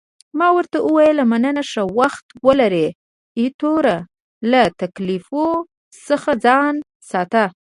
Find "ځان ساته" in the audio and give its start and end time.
6.45-7.43